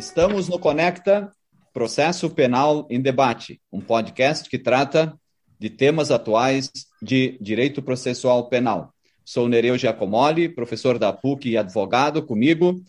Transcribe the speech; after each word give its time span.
Estamos 0.00 0.48
no 0.48 0.58
Conecta 0.58 1.30
Processo 1.74 2.30
Penal 2.30 2.86
em 2.88 2.98
Debate, 2.98 3.60
um 3.70 3.82
podcast 3.82 4.48
que 4.48 4.58
trata 4.58 5.14
de 5.58 5.68
temas 5.68 6.10
atuais 6.10 6.70
de 7.02 7.36
direito 7.38 7.82
processual 7.82 8.48
penal. 8.48 8.94
Sou 9.26 9.46
Nereu 9.46 9.76
Giacomoli, 9.76 10.48
professor 10.48 10.98
da 10.98 11.12
PUC 11.12 11.50
e 11.50 11.58
advogado, 11.58 12.22
comigo, 12.22 12.80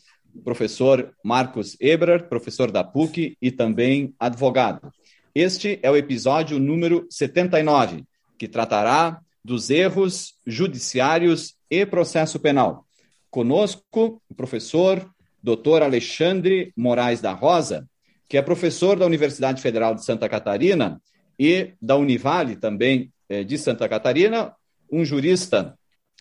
professor 0.46 1.14
Marcos 1.22 1.76
Ebrer, 1.82 2.30
professor 2.30 2.72
da 2.72 2.82
PUC 2.82 3.36
e 3.42 3.52
também 3.52 4.16
advogado. 4.18 4.90
Este 5.36 5.82
é 5.84 5.92
o 5.92 5.98
episódio 5.98 6.60
número 6.60 7.08
79, 7.10 8.06
que 8.38 8.48
tratará 8.48 9.20
dos 9.44 9.70
erros 9.70 10.36
judiciários 10.48 11.56
e 11.70 11.86
processo 11.86 12.40
penal. 12.40 12.86
Conosco, 13.30 14.22
o 14.30 14.34
professor 14.34 15.06
Dr. 15.44 15.84
Alexandre 15.84 16.72
Moraes 16.76 17.22
da 17.22 17.34
Rosa, 17.34 17.88
que 18.32 18.38
é 18.38 18.42
professor 18.42 18.98
da 18.98 19.06
Universidade 19.06 19.62
Federal 19.62 19.94
de 19.94 20.06
Santa 20.06 20.30
Catarina 20.30 21.02
e 21.38 21.74
da 21.82 21.98
Univale 21.98 22.56
também 22.56 23.12
eh, 23.28 23.44
de 23.44 23.58
Santa 23.58 23.90
Catarina, 23.90 24.56
um 24.92 25.04
jurista 25.04 25.78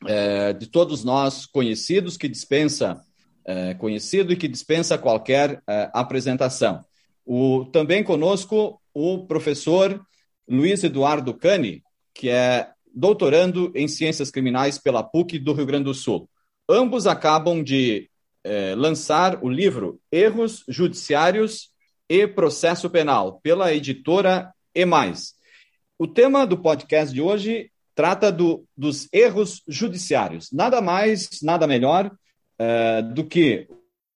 eh, 0.07 0.53
de 0.53 0.67
todos 0.67 1.05
nós 1.05 1.47
conhecidos 1.47 2.17
que 2.17 2.29
dispensa 2.29 3.01
eh, 3.45 3.75
conhecido 3.75 4.33
e 4.33 4.37
que 4.37 4.49
dispensa 4.49 4.99
qualquer 4.99 5.63
apresentação. 5.93 6.85
O, 7.25 7.65
também 7.67 8.03
conosco 8.03 8.81
o 8.93 9.27
professor 9.27 10.05
Luiz 10.49 10.83
Eduardo 10.83 11.33
Cani, 11.33 11.83
que 12.13 12.29
é 12.29 12.71
doutorando 12.93 13.71
em 13.75 13.87
Ciências 13.87 14.33
Criminais 14.33 14.79
pela 14.79 15.05
PUC 15.05 15.39
do 15.39 15.53
Rio 15.53 15.67
Grande 15.67 15.85
do 15.85 15.95
Sul. 15.95 16.29
Ambos 16.69 17.07
acabam 17.07 17.63
de 17.63 18.10
é, 18.45 18.75
lançar 18.75 19.43
o 19.43 19.49
livro 19.49 20.01
Erros 20.11 20.65
Judiciários 20.69 21.71
e 22.09 22.27
Processo 22.27 22.91
Penal, 22.91 23.41
pela 23.43 23.73
editora 23.73 24.53
E. 24.75 24.85
O 25.99 26.07
tema 26.07 26.47
do 26.47 26.59
podcast 26.59 27.15
de 27.15 27.21
hoje 27.21 27.71
trata 27.95 28.33
do, 28.33 28.65
dos 28.77 29.09
erros 29.13 29.63
judiciários. 29.69 30.51
Nada 30.53 30.81
mais, 30.81 31.29
nada 31.43 31.67
melhor 31.67 32.11
é, 32.59 33.03
do 33.03 33.25
que 33.25 33.69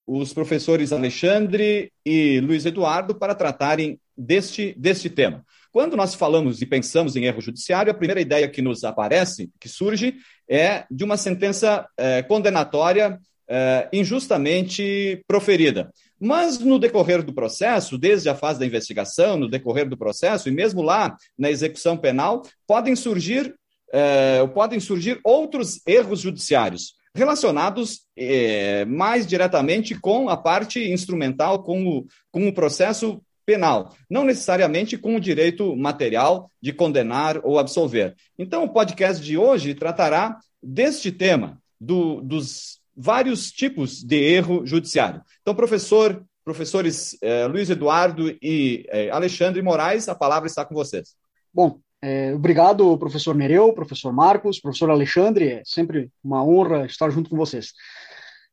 os 0.07 0.33
professores 0.33 0.91
Alexandre 0.91 1.91
e 2.05 2.39
Luiz 2.39 2.65
Eduardo 2.65 3.15
para 3.15 3.35
tratarem 3.35 3.99
deste, 4.17 4.73
deste 4.77 5.09
tema. 5.09 5.43
Quando 5.71 5.97
nós 5.97 6.15
falamos 6.15 6.61
e 6.61 6.65
pensamos 6.65 7.15
em 7.15 7.25
erro 7.25 7.41
judiciário, 7.41 7.91
a 7.91 7.95
primeira 7.95 8.21
ideia 8.21 8.47
que 8.47 8.61
nos 8.61 8.83
aparece, 8.83 9.51
que 9.59 9.67
surge, 9.67 10.15
é 10.49 10.85
de 10.89 11.03
uma 11.03 11.17
sentença 11.17 11.87
é, 11.97 12.23
condenatória 12.23 13.19
é, 13.47 13.89
injustamente 13.93 15.23
proferida. 15.27 15.91
Mas 16.19 16.59
no 16.59 16.79
decorrer 16.79 17.23
do 17.23 17.33
processo, 17.33 17.97
desde 17.97 18.29
a 18.29 18.35
fase 18.35 18.59
da 18.59 18.65
investigação, 18.65 19.37
no 19.37 19.49
decorrer 19.49 19.87
do 19.87 19.97
processo, 19.97 20.47
e 20.47 20.51
mesmo 20.51 20.81
lá 20.81 21.15
na 21.37 21.51
execução 21.51 21.97
penal, 21.97 22.41
podem 22.65 22.95
surgir, 22.95 23.53
é, 23.91 24.45
podem 24.47 24.79
surgir 24.79 25.19
outros 25.23 25.81
erros 25.85 26.21
judiciários 26.21 26.95
relacionados 27.15 28.01
é, 28.17 28.83
mais 28.83 29.25
diretamente 29.25 29.95
com 29.95 30.27
a 30.27 30.35
parte 30.35 30.91
instrumental, 30.91 31.63
com 31.63 31.87
o, 31.87 32.05
com 32.29 32.45
o 32.45 32.53
processo 32.53 33.21
penal, 33.45 33.95
não 34.09 34.25
necessariamente 34.25 34.97
com 34.97 35.15
o 35.15 35.19
direito 35.19 35.75
material 35.77 36.51
de 36.61 36.73
condenar 36.73 37.39
ou 37.43 37.57
absolver. 37.57 38.15
Então, 38.37 38.65
o 38.65 38.73
podcast 38.73 39.23
de 39.23 39.37
hoje 39.37 39.73
tratará 39.73 40.37
deste 40.61 41.11
tema, 41.11 41.61
do, 41.79 42.19
dos 42.21 42.79
vários 42.95 43.51
tipos 43.51 44.03
de 44.03 44.15
erro 44.15 44.65
judiciário. 44.65 45.21
Então, 45.41 45.55
professor, 45.55 46.23
professores 46.43 47.17
eh, 47.21 47.47
Luiz 47.47 47.69
Eduardo 47.69 48.29
e 48.41 48.85
eh, 48.89 49.09
Alexandre 49.09 49.61
Moraes, 49.61 50.07
a 50.07 50.15
palavra 50.15 50.47
está 50.47 50.63
com 50.63 50.73
vocês. 50.73 51.15
Bom, 51.53 51.79
é, 52.01 52.35
obrigado, 52.35 52.97
professor 52.97 53.33
Nereu, 53.33 53.73
professor 53.73 54.13
Marcos, 54.13 54.59
professor 54.59 54.91
Alexandre, 54.91 55.47
é 55.47 55.61
sempre 55.65 56.11
uma 56.23 56.43
honra 56.43 56.85
estar 56.85 57.09
junto 57.09 57.29
com 57.29 57.35
vocês. 57.35 57.73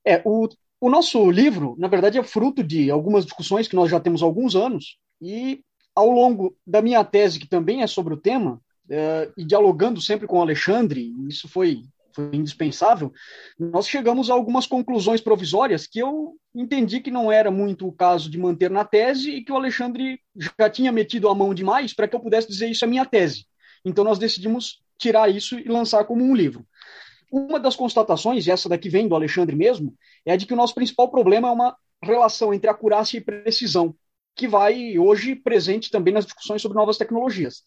É, 0.07 0.23
o, 0.25 0.49
o 0.81 0.89
nosso 0.89 1.31
livro, 1.31 1.77
na 1.79 1.87
verdade, 1.87 2.19
é 2.19 2.23
fruto 2.23 2.65
de 2.65 2.91
algumas 2.91 3.25
discussões 3.25 3.69
que 3.69 3.77
nós 3.77 3.91
já 3.91 4.01
temos 4.01 4.23
há 4.23 4.25
alguns 4.25 4.57
anos, 4.57 4.97
e 5.21 5.61
ao 5.95 6.11
longo 6.11 6.57
da 6.67 6.81
minha 6.81 7.05
tese, 7.05 7.39
que 7.39 7.47
também 7.47 7.83
é 7.83 7.87
sobre 7.87 8.15
o 8.15 8.17
tema, 8.17 8.59
é, 8.89 9.31
e 9.37 9.45
dialogando 9.45 10.01
sempre 10.01 10.27
com 10.27 10.39
o 10.39 10.43
Alexandre, 10.43 11.13
isso 11.29 11.47
foi, 11.47 11.83
foi 12.15 12.31
indispensável, 12.33 13.13
nós 13.59 13.89
chegamos 13.89 14.31
a 14.31 14.35
algumas 14.35 14.67
conclusões 14.67 15.21
provisórias 15.21 15.87
que 15.87 15.99
eu 15.99 16.35
entendi 16.55 17.01
que 17.01 17.11
não 17.11 17.31
era 17.31 17.51
muito 17.51 17.87
o 17.87 17.93
caso 17.93 18.31
de 18.31 18.39
manter 18.39 18.71
na 18.71 18.85
tese 18.85 19.31
e 19.31 19.45
que 19.45 19.53
o 19.53 19.57
Alexandre 19.57 20.21
já 20.59 20.69
tinha 20.71 20.93
metido 20.93 21.29
a 21.29 21.35
mão 21.35 21.55
demais 21.55 21.95
para 21.95 22.07
que 22.07 22.15
eu 22.15 22.21
pudesse 22.21 22.49
dizer 22.49 22.69
isso 22.71 22.85
é 22.85 22.89
minha 22.89 23.05
tese. 23.05 23.47
Então 23.85 24.05
nós 24.05 24.19
decidimos 24.19 24.83
tirar 24.99 25.29
isso 25.29 25.59
e 25.59 25.69
lançar 25.69 26.05
como 26.05 26.23
um 26.23 26.35
livro. 26.35 26.65
Uma 27.31 27.59
das 27.59 27.75
constatações, 27.75 28.47
e 28.47 28.51
essa 28.51 28.69
daqui 28.69 28.89
vem 28.89 29.09
do 29.09 29.15
Alexandre 29.15 29.57
mesmo, 29.57 29.95
é 30.25 30.37
de 30.37 30.47
que 30.47 30.53
o 30.53 30.57
nosso 30.57 30.75
principal 30.75 31.11
problema 31.11 31.49
é 31.49 31.51
uma 31.51 31.77
relação 32.03 32.53
entre 32.53 32.69
acurácia 32.69 33.17
e 33.17 33.21
precisão, 33.21 33.95
que 34.35 34.47
vai 34.47 34.99
hoje 34.99 35.35
presente 35.35 35.91
também 35.91 36.13
nas 36.13 36.25
discussões 36.25 36.61
sobre 36.61 36.77
novas 36.77 36.99
tecnologias. 36.99 37.63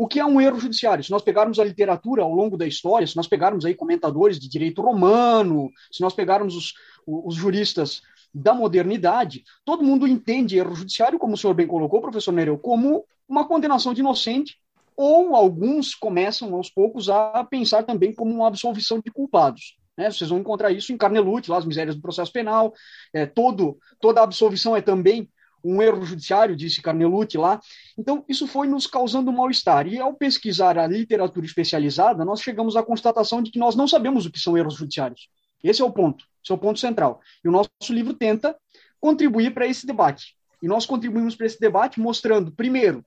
O 0.00 0.08
que 0.08 0.18
é 0.18 0.24
um 0.24 0.40
erro 0.40 0.58
judiciário? 0.58 1.04
Se 1.04 1.10
nós 1.10 1.20
pegarmos 1.20 1.58
a 1.58 1.64
literatura 1.64 2.22
ao 2.22 2.32
longo 2.32 2.56
da 2.56 2.66
história, 2.66 3.06
se 3.06 3.14
nós 3.14 3.26
pegarmos 3.26 3.66
aí 3.66 3.74
comentadores 3.74 4.40
de 4.40 4.48
direito 4.48 4.80
romano, 4.80 5.70
se 5.92 6.00
nós 6.00 6.14
pegarmos 6.14 6.56
os, 6.56 6.72
os 7.06 7.34
juristas 7.34 8.00
da 8.32 8.54
modernidade, 8.54 9.44
todo 9.62 9.84
mundo 9.84 10.08
entende 10.08 10.56
erro 10.56 10.74
judiciário, 10.74 11.18
como 11.18 11.34
o 11.34 11.36
senhor 11.36 11.52
bem 11.52 11.66
colocou, 11.66 12.00
professor 12.00 12.32
Nereu, 12.32 12.56
como 12.56 13.04
uma 13.28 13.46
condenação 13.46 13.92
de 13.92 14.00
inocente 14.00 14.56
ou 14.96 15.36
alguns 15.36 15.94
começam 15.94 16.54
aos 16.54 16.70
poucos 16.70 17.10
a 17.10 17.44
pensar 17.44 17.82
também 17.82 18.14
como 18.14 18.34
uma 18.34 18.46
absolvição 18.46 19.00
de 19.04 19.10
culpados. 19.10 19.76
Né? 19.98 20.10
Vocês 20.10 20.30
vão 20.30 20.38
encontrar 20.38 20.72
isso 20.72 20.94
em 20.94 20.96
Carnelute, 20.96 21.50
lá 21.50 21.58
as 21.58 21.66
misérias 21.66 21.94
do 21.94 22.00
processo 22.00 22.32
penal. 22.32 22.72
É, 23.12 23.26
todo, 23.26 23.76
toda 24.00 24.22
absolvição 24.22 24.74
é 24.74 24.80
também 24.80 25.28
um 25.64 25.80
erro 25.82 26.04
judiciário, 26.04 26.56
disse 26.56 26.82
Carnelute 26.82 27.36
lá. 27.36 27.60
Então, 27.98 28.24
isso 28.28 28.46
foi 28.46 28.66
nos 28.66 28.86
causando 28.86 29.32
mal-estar. 29.32 29.86
E 29.86 29.98
ao 29.98 30.14
pesquisar 30.14 30.78
a 30.78 30.86
literatura 30.86 31.46
especializada, 31.46 32.24
nós 32.24 32.40
chegamos 32.40 32.76
à 32.76 32.82
constatação 32.82 33.42
de 33.42 33.50
que 33.50 33.58
nós 33.58 33.74
não 33.74 33.86
sabemos 33.86 34.26
o 34.26 34.30
que 34.30 34.38
são 34.38 34.56
erros 34.56 34.74
judiciários. 34.74 35.28
Esse 35.62 35.82
é 35.82 35.84
o 35.84 35.92
ponto, 35.92 36.24
esse 36.42 36.52
é 36.52 36.54
o 36.54 36.58
ponto 36.58 36.78
central. 36.78 37.20
E 37.44 37.48
o 37.48 37.52
nosso 37.52 37.70
livro 37.90 38.14
tenta 38.14 38.56
contribuir 39.00 39.52
para 39.52 39.66
esse 39.66 39.86
debate. 39.86 40.34
E 40.62 40.68
nós 40.68 40.86
contribuímos 40.86 41.34
para 41.34 41.46
esse 41.46 41.60
debate 41.60 42.00
mostrando, 42.00 42.52
primeiro, 42.52 43.04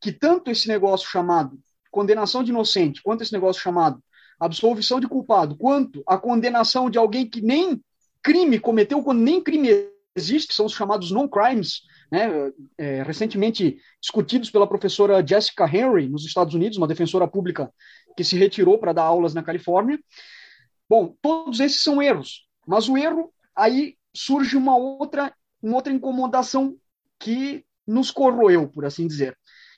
que 0.00 0.12
tanto 0.12 0.50
esse 0.50 0.68
negócio 0.68 1.08
chamado 1.08 1.58
condenação 1.90 2.42
de 2.42 2.50
inocente, 2.50 3.02
quanto 3.02 3.22
esse 3.22 3.32
negócio 3.32 3.62
chamado 3.62 4.02
absolvição 4.40 4.98
de 4.98 5.06
culpado, 5.06 5.56
quanto 5.56 6.02
a 6.06 6.18
condenação 6.18 6.90
de 6.90 6.98
alguém 6.98 7.28
que 7.28 7.40
nem 7.40 7.80
crime 8.22 8.58
cometeu, 8.58 9.04
nem 9.12 9.42
crime 9.42 9.68
existe, 10.14 10.48
que 10.48 10.54
são 10.54 10.66
os 10.66 10.72
chamados 10.72 11.10
non-crimes, 11.10 11.82
né, 12.10 12.28
é, 12.76 13.02
recentemente 13.02 13.78
discutidos 14.00 14.50
pela 14.50 14.66
professora 14.66 15.26
Jessica 15.26 15.64
Henry, 15.64 16.08
nos 16.08 16.24
Estados 16.24 16.54
Unidos, 16.54 16.78
uma 16.78 16.86
defensora 16.86 17.26
pública 17.26 17.72
que 18.16 18.24
se 18.24 18.36
retirou 18.36 18.78
para 18.78 18.92
dar 18.92 19.04
aulas 19.04 19.34
na 19.34 19.42
Califórnia. 19.42 19.98
Bom, 20.88 21.14
todos 21.22 21.60
esses 21.60 21.82
são 21.82 22.02
erros, 22.02 22.46
mas 22.66 22.88
o 22.88 22.96
erro, 22.96 23.32
aí 23.56 23.96
surge 24.14 24.56
uma 24.56 24.76
outra, 24.76 25.34
uma 25.62 25.76
outra 25.76 25.92
incomodação 25.92 26.76
que 27.18 27.64
nos 27.86 28.10
corroeu, 28.10 28.68
por 28.68 28.84
assim 28.84 29.06
dizer 29.06 29.36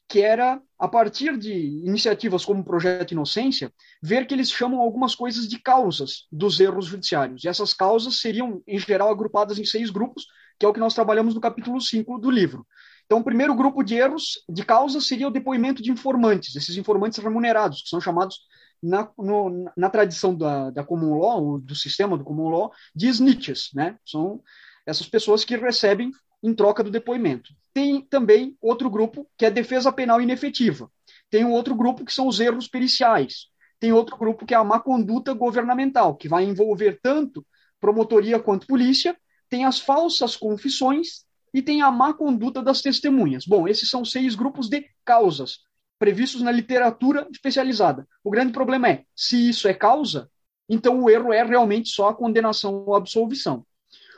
que 0.09 0.21
era, 0.21 0.61
a 0.79 0.87
partir 0.87 1.37
de 1.39 1.53
iniciativas 1.53 2.45
como 2.45 2.61
o 2.61 2.65
Projeto 2.65 3.13
Inocência, 3.13 3.73
ver 4.03 4.27
que 4.27 4.35
eles 4.35 4.51
chamam 4.51 4.81
algumas 4.81 5.15
coisas 5.15 5.49
de 5.49 5.59
causas 5.59 6.27
dos 6.31 6.61
erros 6.61 6.87
judiciários. 6.87 7.45
E 7.45 7.49
essas 7.49 7.73
causas 7.73 8.21
seriam, 8.21 8.63
em 8.67 8.79
geral, 8.79 9.11
agrupadas 9.11 9.59
em 9.59 9.65
seis 9.65 9.91
grupos, 9.91 10.27
que 10.59 10.67
é 10.67 10.69
o 10.69 10.73
que 10.73 10.81
nós 10.81 10.95
trabalhamos 10.95 11.35
no 11.35 11.41
capítulo 11.41 11.81
5 11.81 12.19
do 12.19 12.31
livro. 12.31 12.67
Então, 13.07 13.19
o 13.19 13.25
primeiro 13.25 13.55
grupo 13.55 13.83
de 13.83 13.95
erros, 13.97 14.45
de 14.49 14.65
causas, 14.65 15.07
seria 15.07 15.29
o 15.29 15.33
depoimento 15.33 15.83
de 15.83 15.91
informantes, 15.91 16.55
esses 16.55 16.77
informantes 16.77 17.19
remunerados, 17.19 17.83
que 17.83 17.89
são 17.89 18.01
chamados, 18.01 18.39
na, 18.83 19.11
no, 19.19 19.71
na 19.77 19.89
tradição 19.89 20.37
da, 20.37 20.71
da 20.71 20.85
common 20.85 21.19
law, 21.19 21.59
do 21.59 21.75
sistema 21.75 22.19
do 22.19 22.25
common 22.25 22.51
law, 22.51 22.73
de 22.95 23.09
snitches, 23.09 23.71
né? 23.75 23.99
São 24.05 24.43
essas 24.87 25.09
pessoas 25.09 25.45
que 25.45 25.57
recebem 25.57 26.11
em 26.45 26.53
troca 26.53 26.85
do 26.85 26.91
depoimento. 26.91 27.55
Tem 27.73 28.03
também 28.03 28.55
outro 28.61 28.91
grupo, 28.91 29.27
que 29.37 29.47
é 29.47 29.51
defesa 29.51 29.91
penal 29.91 30.21
inefetiva. 30.21 30.91
Tem 31.31 31.43
um 31.43 31.53
outro 31.53 31.75
grupo, 31.75 32.05
que 32.05 32.13
são 32.13 32.29
os 32.29 32.39
erros 32.39 32.69
periciais. 32.69 33.47
Tem 33.81 33.95
outro 33.95 34.17
grupo, 34.19 34.45
que 34.45 34.53
é 34.53 34.57
a 34.57 34.63
má 34.63 34.79
conduta 34.79 35.33
governamental, 35.33 36.15
que 36.15 36.29
vai 36.29 36.45
envolver 36.45 37.01
tanto 37.03 37.45
promotoria 37.81 38.39
quanto 38.39 38.67
polícia. 38.67 39.17
Tem 39.49 39.65
as 39.65 39.81
falsas 39.81 40.37
confissões 40.37 41.25
e 41.53 41.63
tem 41.63 41.81
a 41.81 41.91
má 41.91 42.13
conduta 42.13 42.63
das 42.63 42.83
testemunhas. 42.83 43.47
Bom, 43.47 43.67
esses 43.67 43.89
são 43.89 44.05
seis 44.05 44.35
grupos 44.35 44.69
de 44.69 44.87
causas 45.03 45.61
previstos 45.99 46.43
na 46.43 46.53
literatura 46.53 47.27
especializada. 47.33 48.07
O 48.23 48.31
grande 48.31 48.53
problema 48.53 48.91
é, 48.91 49.05
se 49.17 49.49
isso 49.49 49.67
é 49.67 49.73
causa, 49.73 50.29
então 50.69 51.03
o 51.03 51.09
erro 51.09 51.33
é 51.33 51.43
realmente 51.43 51.89
só 51.89 52.11
a 52.11 52.15
condenação 52.15 52.85
ou 52.87 52.95
absolvição. 52.95 53.65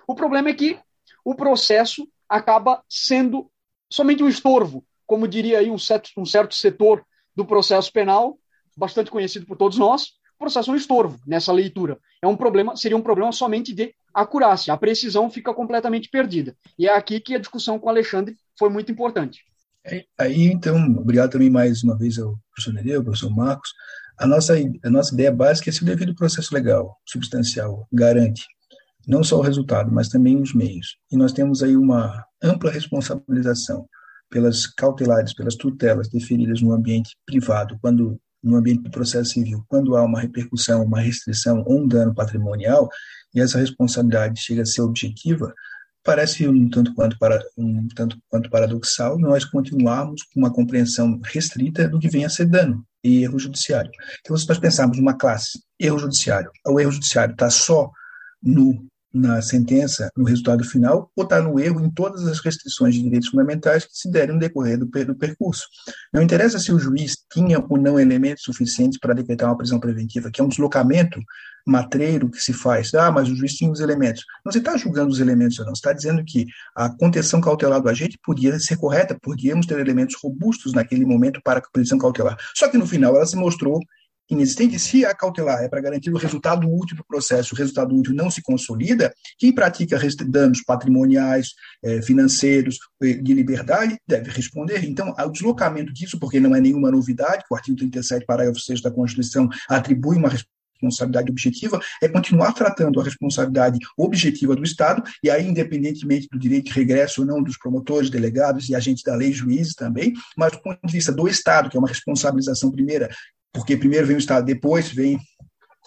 O 0.09 0.15
problema 0.15 0.49
é 0.49 0.55
que 0.55 0.79
o 1.25 1.35
processo 1.35 2.09
acaba 2.29 2.83
sendo 2.89 3.51
somente 3.91 4.23
um 4.23 4.29
estorvo, 4.29 4.85
como 5.07 5.29
diria 5.29 5.59
aí 5.59 5.71
um 5.71 5.79
certo, 5.79 6.11
um 6.17 6.27
certo 6.27 6.55
setor 6.55 7.05
do 7.35 7.45
processo 7.45 7.93
penal, 7.93 8.39
bastante 8.77 9.11
conhecido 9.11 9.47
por 9.47 9.57
todos 9.57 9.79
nós, 9.79 10.17
o 10.37 10.39
processo 10.39 10.71
é 10.71 10.75
um 10.75 10.77
estorvo 10.77 11.19
nessa 11.27 11.53
leitura. 11.53 11.99
É 12.21 12.27
um 12.27 12.37
problema, 12.37 12.77
seria 12.77 12.97
um 12.97 13.03
problema 13.03 13.33
somente 13.33 13.75
de 13.75 13.95
acurácia. 14.13 14.73
A 14.73 14.77
precisão 14.77 15.31
fica 15.31 15.55
completamente 15.55 16.11
perdida. 16.11 16.55
E 16.79 16.87
é 16.87 16.95
aqui 16.95 17.21
que 17.21 17.35
a 17.35 17.39
discussão 17.39 17.79
com 17.79 17.87
o 17.87 17.91
Alexandre 17.91 18.37
foi 18.59 18.69
muito 18.69 18.93
importante. 18.93 19.41
Aí, 20.19 20.47
então, 20.47 20.77
obrigado 20.99 21.31
também 21.31 21.49
mais 21.49 21.83
uma 21.83 21.97
vez 21.97 22.19
ao 22.19 22.37
professor 22.51 22.75
Nereu, 22.75 22.99
ao 22.99 23.05
professor 23.05 23.35
Marcos. 23.35 23.71
A 24.19 24.27
nossa, 24.27 24.55
a 24.85 24.91
nossa 24.91 25.15
ideia 25.15 25.33
básica 25.33 25.71
é 25.71 25.73
se 25.73 25.83
o 25.83 25.87
devido 25.87 26.15
processo 26.15 26.53
legal, 26.55 26.99
substancial, 27.07 27.87
garante 27.93 28.45
não 29.07 29.23
só 29.23 29.39
o 29.39 29.43
resultado, 29.43 29.93
mas 29.93 30.09
também 30.09 30.41
os 30.41 30.55
meios. 30.55 30.97
E 31.11 31.17
nós 31.17 31.33
temos 31.33 31.63
aí 31.63 31.77
uma 31.77 32.25
ampla 32.43 32.71
responsabilização 32.71 33.87
pelas 34.29 34.67
cautelares, 34.67 35.33
pelas 35.35 35.55
tutelas 35.55 36.09
deferidas 36.09 36.61
no 36.61 36.73
ambiente 36.73 37.17
privado, 37.25 37.79
quando 37.81 38.19
no 38.43 38.57
ambiente 38.57 38.83
do 38.83 38.91
processo 38.91 39.31
civil, 39.31 39.65
quando 39.69 39.97
há 39.97 40.05
uma 40.05 40.21
repercussão, 40.21 40.85
uma 40.85 41.01
restrição 41.01 41.63
ou 41.67 41.81
um 41.81 41.89
dano 41.89 42.15
patrimonial, 42.15 42.89
e 43.35 43.41
essa 43.41 43.59
responsabilidade 43.59 44.41
chega 44.41 44.63
a 44.63 44.67
ser 44.67 44.83
objetiva, 44.83 45.53
parece 46.05 46.49
um 46.49 46.69
tanto 46.71 46.95
quanto, 46.95 47.19
para, 47.19 47.43
um 47.57 47.89
tanto 47.89 48.17
quanto 48.29 48.49
paradoxal 48.49 49.19
nós 49.19 49.45
continuarmos 49.45 50.23
com 50.23 50.41
uma 50.41 50.53
compreensão 50.53 51.21
restrita 51.25 51.89
do 51.89 51.99
que 51.99 52.09
vem 52.09 52.25
a 52.25 52.31
ser 52.31 52.47
dano 52.47 52.85
e 53.03 53.25
erro 53.25 53.39
judiciário. 53.39 53.91
Então, 54.21 54.37
se 54.37 54.49
nós 54.49 54.59
pensarmos 54.59 54.99
numa 54.99 55.15
classe, 55.15 55.61
erro 55.79 55.99
judiciário, 55.99 56.51
o 56.67 56.79
erro 56.79 56.93
judiciário 56.93 57.33
está 57.33 57.51
só 57.51 57.91
no 58.41 58.87
na 59.13 59.41
sentença, 59.41 60.11
no 60.17 60.25
resultado 60.25 60.63
final, 60.65 61.11
ou 61.17 61.25
está 61.25 61.41
no 61.41 61.59
erro 61.59 61.81
em 61.81 61.91
todas 61.91 62.27
as 62.27 62.39
restrições 62.41 62.95
de 62.95 63.03
direitos 63.03 63.29
fundamentais 63.29 63.85
que 63.85 63.97
se 63.97 64.11
derem 64.11 64.35
no 64.35 64.41
decorrer 64.41 64.79
do, 64.79 64.87
do 64.87 65.15
percurso. 65.15 65.65
Não 66.13 66.23
interessa 66.23 66.59
se 66.59 66.73
o 66.73 66.79
juiz 66.79 67.17
tinha 67.33 67.59
ou 67.59 67.79
não 67.79 67.99
elementos 67.99 68.45
suficientes 68.45 68.99
para 68.99 69.15
decretar 69.15 69.49
uma 69.49 69.57
prisão 69.57 69.81
preventiva, 69.81 70.31
que 70.31 70.41
é 70.41 70.45
um 70.45 70.49
deslocamento 70.49 71.21
matreiro 71.67 72.31
que 72.31 72.39
se 72.39 72.53
faz. 72.53 72.95
Ah, 72.95 73.11
mas 73.11 73.29
o 73.29 73.35
juiz 73.35 73.55
tinha 73.55 73.71
os 73.71 73.81
elementos. 73.81 74.23
Não 74.45 74.53
se 74.53 74.59
está 74.59 74.77
julgando 74.77 75.11
os 75.11 75.19
elementos 75.19 75.59
ou 75.59 75.67
não, 75.67 75.73
está 75.73 75.93
dizendo 75.93 76.23
que 76.25 76.47
a 76.75 76.89
contenção 76.89 77.41
cautelar 77.41 77.81
do 77.81 77.89
agente 77.89 78.19
podia 78.23 78.59
ser 78.61 78.77
correta, 78.77 79.19
podíamos 79.21 79.67
ter 79.67 79.79
elementos 79.79 80.17
robustos 80.23 80.73
naquele 80.73 81.05
momento 81.05 81.41
para 81.43 81.59
a 81.59 81.63
prisão 81.73 81.99
cautelar. 81.99 82.37
Só 82.55 82.69
que 82.69 82.79
no 82.79 82.87
final 82.87 83.17
ela 83.17 83.27
se 83.27 83.37
mostrou 83.37 83.81
inexistente, 84.29 84.79
se 84.79 85.05
a 85.05 85.15
cautelar 85.15 85.63
é 85.63 85.69
para 85.69 85.81
garantir 85.81 86.11
o 86.11 86.17
resultado 86.17 86.69
útil 86.69 86.97
do 86.97 87.05
processo, 87.05 87.55
o 87.55 87.59
resultado 87.59 87.95
útil 87.95 88.15
não 88.15 88.31
se 88.31 88.43
consolida, 88.43 89.13
quem 89.39 89.53
pratica 89.53 89.99
danos 90.27 90.63
patrimoniais, 90.63 91.51
eh, 91.83 92.03
financeiros, 92.03 92.79
de 93.01 93.35
liberdade, 93.35 93.99
deve 94.07 94.31
responder. 94.31 94.85
Então, 94.85 95.15
o 95.19 95.31
deslocamento 95.31 95.93
disso, 95.93 96.19
porque 96.19 96.41
não 96.41 96.55
é 96.55 96.61
nenhuma 96.61 96.91
novidade, 96.91 97.45
o 97.51 97.55
artigo 97.55 97.77
37, 97.77 98.25
parágrafo 98.25 98.61
6 98.61 98.81
da 98.81 98.91
Constituição 98.91 99.49
atribui 99.69 100.17
uma 100.17 100.31
responsabilidade 100.77 101.31
objetiva, 101.31 101.81
é 102.03 102.09
continuar 102.09 102.53
tratando 102.53 103.01
a 103.01 103.05
responsabilidade 103.05 103.79
objetiva 103.97 104.55
do 104.55 104.63
Estado, 104.63 105.03
e 105.23 105.31
aí, 105.31 105.47
independentemente 105.47 106.29
do 106.31 106.39
direito 106.39 106.67
de 106.67 106.73
regresso 106.73 107.23
ou 107.23 107.27
não 107.27 107.43
dos 107.43 107.59
promotores, 107.59 108.11
delegados 108.11 108.69
e 108.69 108.75
agentes 108.75 109.03
da 109.03 109.15
lei, 109.15 109.33
juízes 109.33 109.75
também, 109.75 110.13
mas 110.37 110.53
do 110.53 110.63
ponto 110.63 110.79
de 110.85 110.93
vista 110.93 111.13
do 111.13 111.27
Estado, 111.29 111.71
que 111.71 111.77
é 111.77 111.81
uma 111.81 111.89
responsabilização 111.89 112.71
primeira 112.71 113.09
porque 113.53 113.77
primeiro 113.77 114.07
vem 114.07 114.17
o 114.17 114.19
Estado, 114.19 114.45
depois 114.45 114.89
vem 114.89 115.19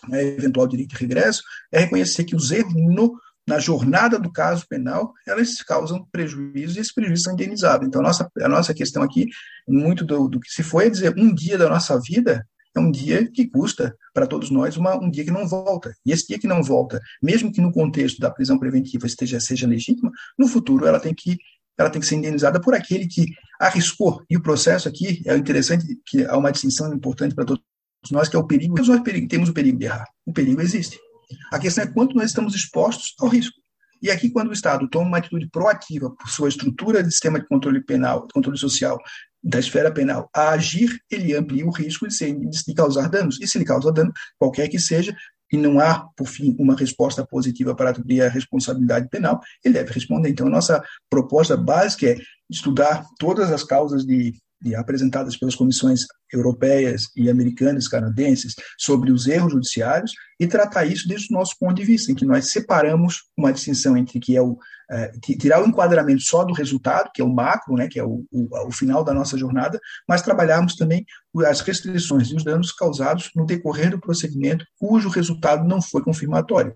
né, 0.07 0.23
eventual 0.23 0.67
direito 0.67 0.91
de 0.91 0.97
regresso, 0.97 1.43
é 1.71 1.79
reconhecer 1.81 2.23
que 2.23 2.35
os 2.35 2.51
erros 2.51 2.73
no, 2.73 3.17
na 3.47 3.59
jornada 3.59 4.19
do 4.19 4.31
caso 4.31 4.65
penal, 4.69 5.13
elas 5.27 5.61
causam 5.63 6.07
prejuízo 6.11 6.77
e 6.77 6.81
esses 6.81 6.93
prejuízos 6.93 7.23
são 7.23 7.33
indenizados. 7.33 7.87
Então, 7.87 8.01
a 8.01 8.03
nossa, 8.03 8.31
a 8.41 8.47
nossa 8.47 8.73
questão 8.73 9.03
aqui, 9.03 9.25
muito 9.67 10.05
do, 10.05 10.27
do 10.27 10.39
que 10.39 10.51
se 10.51 10.63
foi, 10.63 10.85
é 10.85 10.89
dizer, 10.89 11.15
um 11.17 11.33
dia 11.33 11.57
da 11.57 11.67
nossa 11.67 11.99
vida 11.99 12.45
é 12.75 12.79
um 12.79 12.91
dia 12.91 13.29
que 13.29 13.47
custa 13.47 13.95
para 14.13 14.27
todos 14.27 14.51
nós 14.51 14.77
uma, 14.77 14.95
um 14.95 15.09
dia 15.09 15.25
que 15.25 15.31
não 15.31 15.47
volta. 15.47 15.93
E 16.05 16.11
esse 16.11 16.27
dia 16.27 16.39
que 16.39 16.47
não 16.47 16.61
volta, 16.61 17.01
mesmo 17.21 17.51
que 17.51 17.59
no 17.59 17.71
contexto 17.71 18.19
da 18.19 18.29
prisão 18.29 18.59
preventiva 18.59 19.07
esteja, 19.07 19.39
seja 19.39 19.67
legítima, 19.67 20.11
no 20.37 20.47
futuro 20.47 20.85
ela 20.85 20.99
tem 20.99 21.13
que 21.13 21.37
ela 21.79 21.89
tem 21.89 22.01
que 22.01 22.07
ser 22.07 22.15
indenizada 22.15 22.59
por 22.59 22.75
aquele 22.75 23.07
que 23.07 23.25
arriscou. 23.59 24.21
E 24.29 24.35
o 24.35 24.41
processo 24.41 24.89
aqui 24.89 25.23
é 25.25 25.35
interessante 25.37 25.85
que 26.05 26.25
há 26.25 26.37
uma 26.37 26.51
distinção 26.51 26.93
importante 26.93 27.33
para 27.33 27.45
todos 27.45 27.63
nós, 28.11 28.27
que 28.27 28.35
é 28.35 28.39
o 28.39 28.45
perigo. 28.45 28.75
Temos 28.75 28.89
o 28.89 29.01
perigo, 29.01 29.27
temos 29.29 29.49
o 29.49 29.53
perigo 29.53 29.79
de 29.79 29.85
errar. 29.85 30.05
O 30.25 30.33
perigo 30.33 30.61
existe. 30.61 30.99
A 31.51 31.57
questão 31.57 31.85
é 31.85 31.87
quanto 31.87 32.15
nós 32.15 32.25
estamos 32.25 32.53
expostos 32.53 33.13
ao 33.19 33.29
risco. 33.29 33.55
E 34.01 34.11
aqui, 34.11 34.29
quando 34.29 34.49
o 34.49 34.53
Estado 34.53 34.89
toma 34.89 35.07
uma 35.07 35.17
atitude 35.17 35.49
proativa 35.49 36.09
por 36.09 36.29
sua 36.29 36.49
estrutura 36.49 37.01
de 37.01 37.11
sistema 37.11 37.39
de 37.39 37.47
controle 37.47 37.81
penal, 37.81 38.27
controle 38.33 38.57
social, 38.57 38.97
da 39.41 39.59
esfera 39.59 39.91
penal, 39.91 40.29
a 40.33 40.49
agir, 40.49 40.99
ele 41.09 41.33
amplia 41.33 41.65
o 41.65 41.71
risco 41.71 42.07
de, 42.07 42.13
ser, 42.13 42.37
de 42.37 42.73
causar 42.73 43.09
danos. 43.09 43.39
E 43.41 43.47
se 43.47 43.57
ele 43.57 43.65
causa 43.65 43.91
dano, 43.91 44.11
qualquer 44.37 44.67
que 44.67 44.79
seja, 44.79 45.15
e 45.51 45.57
não 45.57 45.79
há, 45.79 46.07
por 46.15 46.27
fim, 46.27 46.55
uma 46.59 46.75
resposta 46.75 47.25
positiva 47.25 47.75
para 47.75 47.89
attribuir 47.89 48.21
a 48.21 48.29
responsabilidade 48.29 49.09
penal, 49.09 49.39
ele 49.63 49.73
deve 49.73 49.91
responder. 49.91 50.29
Então, 50.29 50.47
nossa 50.49 50.83
proposta 51.09 51.57
básica 51.57 52.07
é 52.07 52.17
estudar 52.49 53.05
todas 53.17 53.51
as 53.51 53.63
causas 53.63 54.05
de, 54.05 54.35
de 54.61 54.75
apresentadas 54.75 55.37
pelas 55.37 55.55
comissões 55.55 56.05
europeias 56.31 57.09
e 57.15 57.29
americanas, 57.29 57.87
canadenses, 57.87 58.55
sobre 58.77 59.11
os 59.11 59.27
erros 59.27 59.53
judiciários 59.53 60.11
e 60.39 60.47
tratar 60.47 60.85
isso 60.85 61.07
desde 61.07 61.33
o 61.33 61.37
nosso 61.37 61.55
ponto 61.59 61.75
de 61.75 61.85
vista, 61.85 62.11
em 62.11 62.15
que 62.15 62.25
nós 62.25 62.51
separamos 62.51 63.23
uma 63.37 63.53
distinção 63.53 63.97
entre 63.97 64.19
que 64.19 64.35
é 64.35 64.41
o 64.41 64.57
é, 64.91 65.11
tirar 65.37 65.61
o 65.61 65.67
enquadramento 65.67 66.21
só 66.21 66.43
do 66.43 66.51
resultado, 66.51 67.11
que 67.13 67.21
é 67.21 67.23
o 67.23 67.31
macro, 67.31 67.75
né, 67.75 67.87
que 67.87 67.99
é 67.99 68.03
o, 68.03 68.25
o, 68.31 68.67
o, 68.67 68.71
final 68.71 69.03
da 69.03 69.13
nossa 69.13 69.37
jornada, 69.37 69.79
mas 70.07 70.23
trabalharmos 70.23 70.75
também 70.75 71.05
as 71.45 71.61
restrições 71.61 72.29
e 72.29 72.35
os 72.35 72.43
danos 72.43 72.71
causados 72.71 73.29
no 73.35 73.45
decorrer 73.45 73.91
do 73.91 73.99
procedimento 73.99 74.65
cujo 74.79 75.07
resultado 75.07 75.63
não 75.63 75.79
foi 75.79 76.01
confirmatório. 76.01 76.75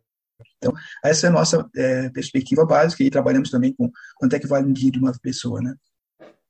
Então, 0.57 0.73
essa 1.03 1.27
é 1.27 1.29
a 1.29 1.33
nossa 1.33 1.67
é, 1.75 2.09
perspectiva 2.09 2.65
básica 2.65 3.03
e 3.03 3.09
trabalhamos 3.09 3.49
também 3.49 3.73
com 3.73 3.91
quanto 4.15 4.35
é 4.35 4.39
que 4.39 4.47
vale 4.47 4.67
um 4.67 4.73
dia 4.73 4.91
de 4.91 4.99
uma 4.99 5.11
pessoa, 5.21 5.59
né? 5.61 5.73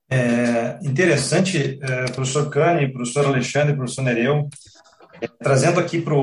É 0.10 0.80
interessante, 0.84 1.80
é, 1.82 2.06
professor 2.12 2.50
Cani, 2.50 2.92
professor 2.92 3.26
Alexandre, 3.26 3.76
professor 3.76 4.04
Nereu, 4.04 4.48
é, 5.22 5.28
trazendo 5.42 5.80
aqui 5.80 6.02
para 6.02 6.14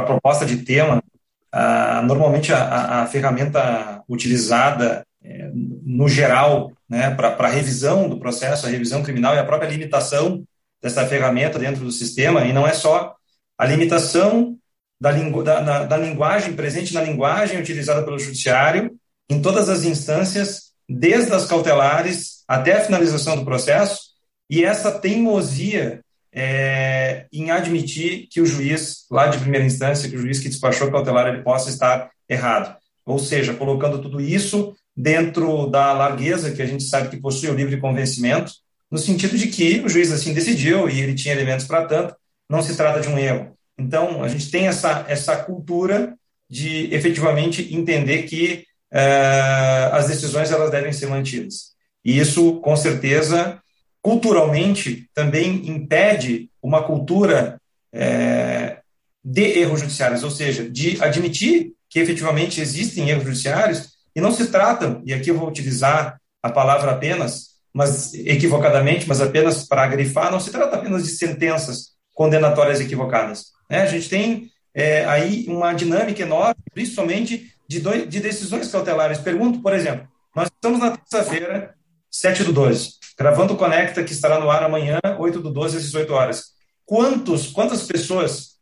a 0.00 0.02
proposta 0.02 0.44
de 0.44 0.58
tema 0.58 1.02
ah, 1.50 2.02
normalmente 2.02 2.52
a, 2.52 2.62
a, 2.62 3.02
a, 3.02 3.06
ferramenta 3.06 4.02
utilizada 4.06 5.06
é, 5.24 5.50
no 5.54 6.06
geral 6.06 6.72
né, 6.88 7.10
para 7.14 7.48
revisão 7.48 8.08
do 8.08 8.18
processo, 8.18 8.66
a 8.66 8.70
revisão 8.70 9.02
criminal 9.02 9.34
e 9.34 9.38
a 9.38 9.44
própria 9.44 9.68
limitação 9.68 10.44
dessa 10.82 11.06
ferramenta 11.06 11.58
dentro 11.58 11.84
do 11.84 11.90
sistema, 11.90 12.44
e 12.44 12.52
não 12.52 12.66
é 12.66 12.74
só 12.74 13.16
a 13.56 13.66
limitação 13.66 14.56
da, 15.00 15.10
lingu, 15.10 15.42
da, 15.42 15.60
da, 15.60 15.84
da 15.84 15.96
linguagem 15.96 16.52
presente 16.54 16.92
na 16.92 17.02
linguagem 17.02 17.58
utilizada 17.58 18.02
pelo 18.02 18.18
judiciário 18.18 18.94
em 19.28 19.40
todas 19.40 19.68
as 19.68 19.84
instâncias, 19.84 20.67
desde 20.88 21.32
as 21.32 21.46
cautelares 21.46 22.44
até 22.48 22.72
a 22.72 22.80
finalização 22.80 23.36
do 23.36 23.44
processo, 23.44 24.08
e 24.48 24.64
essa 24.64 24.90
teimosia 24.90 26.00
é, 26.32 27.26
em 27.32 27.50
admitir 27.50 28.26
que 28.30 28.40
o 28.40 28.46
juiz, 28.46 29.04
lá 29.10 29.26
de 29.26 29.38
primeira 29.38 29.66
instância, 29.66 30.08
que 30.08 30.16
o 30.16 30.20
juiz 30.20 30.38
que 30.38 30.48
despachou 30.48 30.90
cautelar, 30.90 31.26
ele 31.26 31.42
possa 31.42 31.68
estar 31.68 32.10
errado. 32.28 32.76
Ou 33.04 33.18
seja, 33.18 33.54
colocando 33.54 34.00
tudo 34.00 34.20
isso 34.20 34.74
dentro 34.96 35.66
da 35.66 35.92
largueza 35.92 36.52
que 36.52 36.62
a 36.62 36.66
gente 36.66 36.84
sabe 36.84 37.08
que 37.08 37.20
possui 37.20 37.50
o 37.50 37.54
livre 37.54 37.78
convencimento, 37.78 38.52
no 38.90 38.98
sentido 38.98 39.36
de 39.36 39.48
que 39.48 39.80
o 39.80 39.88
juiz 39.88 40.10
assim 40.10 40.32
decidiu 40.32 40.88
e 40.88 41.00
ele 41.00 41.14
tinha 41.14 41.34
elementos 41.34 41.66
para 41.66 41.84
tanto, 41.84 42.14
não 42.48 42.62
se 42.62 42.76
trata 42.76 43.00
de 43.00 43.08
um 43.08 43.18
erro. 43.18 43.56
Então, 43.78 44.22
a 44.22 44.28
gente 44.28 44.50
tem 44.50 44.66
essa, 44.66 45.04
essa 45.08 45.36
cultura 45.36 46.16
de 46.50 46.92
efetivamente 46.92 47.74
entender 47.74 48.22
que 48.22 48.64
as 48.90 50.08
decisões 50.08 50.50
elas 50.50 50.70
devem 50.70 50.92
ser 50.92 51.06
mantidas. 51.06 51.72
E 52.04 52.18
isso, 52.18 52.60
com 52.60 52.74
certeza, 52.76 53.60
culturalmente 54.00 55.08
também 55.14 55.68
impede 55.68 56.50
uma 56.62 56.82
cultura 56.82 57.60
é, 57.92 58.78
de 59.24 59.58
erros 59.58 59.80
judiciários, 59.80 60.22
ou 60.22 60.30
seja, 60.30 60.68
de 60.68 61.02
admitir 61.02 61.72
que 61.88 61.98
efetivamente 61.98 62.60
existem 62.60 63.10
erros 63.10 63.24
judiciários 63.24 63.90
e 64.14 64.20
não 64.20 64.32
se 64.32 64.46
tratam, 64.48 65.02
e 65.04 65.12
aqui 65.12 65.30
eu 65.30 65.38
vou 65.38 65.48
utilizar 65.48 66.20
a 66.42 66.50
palavra 66.50 66.92
apenas, 66.92 67.48
mas 67.72 68.14
equivocadamente, 68.14 69.06
mas 69.06 69.20
apenas 69.20 69.66
para 69.66 69.86
grifar, 69.86 70.30
não 70.30 70.40
se 70.40 70.50
trata 70.50 70.76
apenas 70.76 71.04
de 71.04 71.10
sentenças 71.10 71.90
condenatórias 72.14 72.80
equivocadas. 72.80 73.52
Né? 73.70 73.82
A 73.82 73.86
gente 73.86 74.08
tem 74.08 74.50
é, 74.74 75.04
aí 75.04 75.44
uma 75.48 75.72
dinâmica 75.72 76.22
enorme, 76.22 76.56
principalmente 76.72 77.52
de, 77.68 77.80
dois, 77.80 78.08
de 78.08 78.20
decisões 78.20 78.70
cautelares. 78.70 79.18
Pergunto, 79.18 79.60
por 79.60 79.72
exemplo, 79.72 80.08
nós 80.34 80.48
estamos 80.48 80.80
na 80.80 80.96
terça-feira, 80.96 81.74
7 82.10 82.44
do 82.44 82.52
12 82.52 82.98
gravando 83.18 83.54
o 83.54 83.56
Conecta, 83.56 84.04
que 84.04 84.12
estará 84.12 84.38
no 84.38 84.48
ar 84.48 84.62
amanhã, 84.62 85.00
8 85.18 85.40
do 85.40 85.50
12 85.50 85.78
às 85.78 85.82
18 85.82 86.14
horas. 86.14 86.52
Quantos, 86.86 87.48
quantas 87.48 87.82
pessoas 87.82 88.58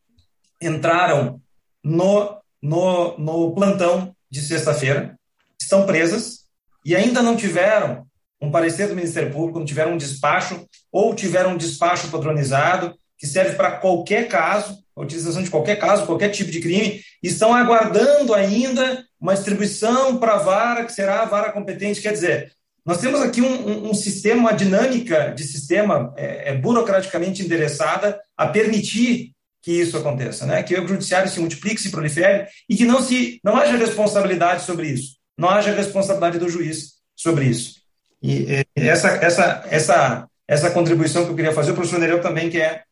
entraram 0.60 1.40
no, 1.84 2.40
no, 2.62 3.18
no 3.18 3.54
plantão 3.54 4.16
de 4.30 4.40
sexta-feira, 4.40 5.18
estão 5.60 5.84
presas 5.84 6.46
e 6.84 6.96
ainda 6.96 7.22
não 7.22 7.36
tiveram 7.36 8.06
um 8.40 8.50
parecer 8.50 8.88
do 8.88 8.96
Ministério 8.96 9.30
Público, 9.30 9.58
não 9.58 9.66
tiveram 9.66 9.92
um 9.92 9.98
despacho 9.98 10.66
ou 10.90 11.14
tiveram 11.14 11.50
um 11.50 11.56
despacho 11.56 12.10
padronizado 12.10 12.96
que 13.18 13.26
serve 13.26 13.54
para 13.54 13.72
qualquer 13.72 14.28
caso, 14.28 14.78
a 14.94 15.02
utilização 15.02 15.42
de 15.42 15.50
qualquer 15.50 15.76
caso, 15.76 16.06
qualquer 16.06 16.30
tipo 16.30 16.50
de 16.50 16.60
crime, 16.60 17.00
estão 17.22 17.54
aguardando 17.54 18.34
ainda 18.34 19.04
uma 19.20 19.34
distribuição 19.34 20.18
para 20.18 20.34
a 20.34 20.38
vara, 20.38 20.84
que 20.84 20.92
será 20.92 21.22
a 21.22 21.26
vara 21.26 21.52
competente. 21.52 22.00
Quer 22.00 22.12
dizer, 22.12 22.52
nós 22.84 22.98
temos 22.98 23.20
aqui 23.20 23.42
um, 23.42 23.68
um, 23.68 23.90
um 23.90 23.94
sistema, 23.94 24.40
uma 24.40 24.52
dinâmica 24.52 25.34
de 25.34 25.42
sistema 25.42 26.14
é, 26.16 26.50
é, 26.50 26.54
burocraticamente 26.54 27.42
endereçada 27.42 28.20
a 28.36 28.46
permitir 28.46 29.32
que 29.60 29.72
isso 29.72 29.96
aconteça, 29.96 30.46
né? 30.46 30.62
que 30.62 30.78
o 30.78 30.86
judiciário 30.86 31.28
se 31.28 31.40
multiplique, 31.40 31.80
se 31.80 31.90
prolifere 31.90 32.46
e 32.68 32.76
que 32.76 32.84
não, 32.84 33.02
se, 33.02 33.40
não 33.42 33.56
haja 33.56 33.76
responsabilidade 33.76 34.62
sobre 34.62 34.88
isso, 34.88 35.16
não 35.36 35.50
haja 35.50 35.74
responsabilidade 35.74 36.38
do 36.38 36.48
juiz 36.48 36.92
sobre 37.16 37.46
isso. 37.46 37.80
E, 38.22 38.64
e 38.76 38.88
essa, 38.88 39.08
essa, 39.08 39.64
essa, 39.68 40.28
essa 40.46 40.70
contribuição 40.70 41.24
que 41.24 41.32
eu 41.32 41.34
queria 41.34 41.52
fazer, 41.52 41.72
o 41.72 41.74
professor 41.74 41.98
Nereu 41.98 42.20
também 42.20 42.48
quer. 42.48 42.84